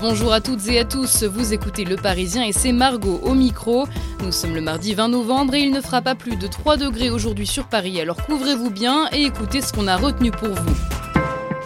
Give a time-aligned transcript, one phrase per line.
[0.00, 3.86] Bonjour à toutes et à tous, vous écoutez Le Parisien et c'est Margot au micro.
[4.24, 7.10] Nous sommes le mardi 20 novembre et il ne fera pas plus de 3 degrés
[7.10, 10.99] aujourd'hui sur Paris, alors couvrez-vous bien et écoutez ce qu'on a retenu pour vous.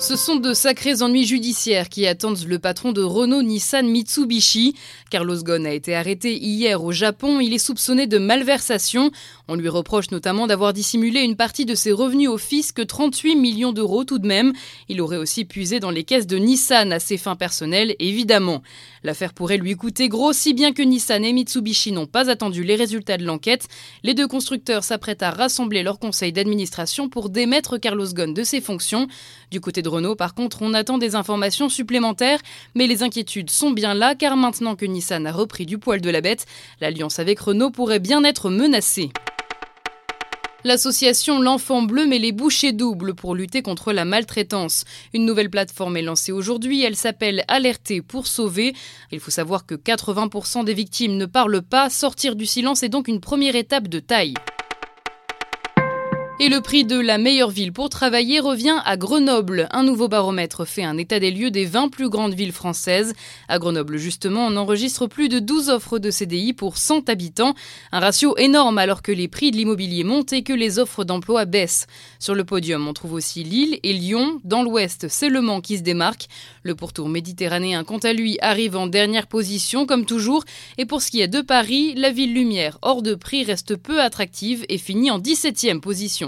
[0.00, 4.76] Ce sont de sacrés ennuis judiciaires qui attendent le patron de Renault Nissan Mitsubishi.
[5.10, 7.40] Carlos Ghosn a été arrêté hier au Japon.
[7.40, 9.10] Il est soupçonné de malversation.
[9.48, 13.72] On lui reproche notamment d'avoir dissimulé une partie de ses revenus au fisc, 38 millions
[13.72, 14.52] d'euros tout de même.
[14.88, 18.62] Il aurait aussi puisé dans les caisses de Nissan à ses fins personnelles, évidemment.
[19.02, 22.76] L'affaire pourrait lui coûter gros, si bien que Nissan et Mitsubishi n'ont pas attendu les
[22.76, 23.66] résultats de l'enquête.
[24.04, 28.60] Les deux constructeurs s'apprêtent à rassembler leur conseil d'administration pour démettre Carlos Ghosn de ses
[28.60, 29.08] fonctions.
[29.50, 32.40] Du côté Renault, par contre, on attend des informations supplémentaires,
[32.74, 36.10] mais les inquiétudes sont bien là car maintenant que Nissan a repris du poil de
[36.10, 36.46] la bête,
[36.80, 39.10] l'alliance avec Renault pourrait bien être menacée.
[40.64, 44.84] L'association L'Enfant Bleu met les bouchées doubles pour lutter contre la maltraitance.
[45.14, 48.74] Une nouvelle plateforme est lancée aujourd'hui, elle s'appelle Alerter pour sauver.
[49.12, 53.06] Il faut savoir que 80% des victimes ne parlent pas, sortir du silence est donc
[53.06, 54.34] une première étape de taille.
[56.40, 59.66] Et le prix de la meilleure ville pour travailler revient à Grenoble.
[59.72, 63.12] Un nouveau baromètre fait un état des lieux des 20 plus grandes villes françaises.
[63.48, 67.54] À Grenoble, justement, on enregistre plus de 12 offres de CDI pour 100 habitants.
[67.90, 71.44] Un ratio énorme alors que les prix de l'immobilier montent et que les offres d'emploi
[71.44, 71.88] baissent.
[72.20, 74.40] Sur le podium, on trouve aussi Lille et Lyon.
[74.44, 76.28] Dans l'ouest, c'est Le Mans qui se démarque.
[76.62, 80.44] Le pourtour méditerranéen, quant à lui, arrive en dernière position, comme toujours.
[80.76, 84.00] Et pour ce qui est de Paris, la ville lumière hors de prix reste peu
[84.00, 86.27] attractive et finit en 17e position.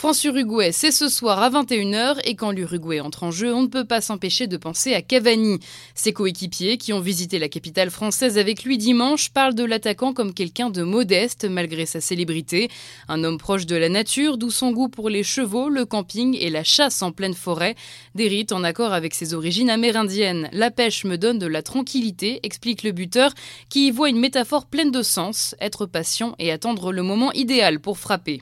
[0.00, 3.84] France-Uruguay, c'est ce soir à 21h et quand l'Uruguay entre en jeu, on ne peut
[3.84, 5.58] pas s'empêcher de penser à Cavani.
[5.94, 10.32] Ses coéquipiers qui ont visité la capitale française avec lui dimanche parlent de l'attaquant comme
[10.32, 12.70] quelqu'un de modeste malgré sa célébrité,
[13.08, 16.48] un homme proche de la nature d'où son goût pour les chevaux, le camping et
[16.48, 17.74] la chasse en pleine forêt,
[18.14, 20.48] des rites en accord avec ses origines amérindiennes.
[20.52, 23.34] La pêche me donne de la tranquillité, explique le buteur
[23.68, 27.80] qui y voit une métaphore pleine de sens, être patient et attendre le moment idéal
[27.80, 28.40] pour frapper.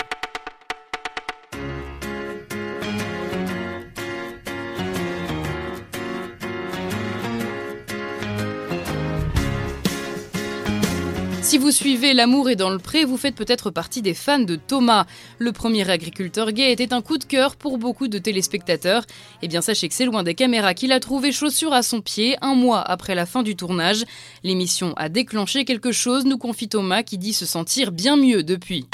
[11.48, 14.56] Si vous suivez L'amour est dans le pré, vous faites peut-être partie des fans de
[14.56, 15.06] Thomas.
[15.38, 19.06] Le premier agriculteur gay était un coup de cœur pour beaucoup de téléspectateurs.
[19.40, 22.36] Eh bien, sachez que c'est loin des caméras qu'il a trouvé chaussure à son pied
[22.42, 24.04] un mois après la fin du tournage.
[24.44, 28.84] L'émission a déclenché quelque chose, nous confie Thomas qui dit se sentir bien mieux depuis.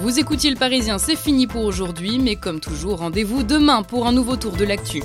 [0.00, 4.12] Vous écoutiez le Parisien, c'est fini pour aujourd'hui, mais comme toujours, rendez-vous demain pour un
[4.12, 5.02] nouveau tour de l'actu.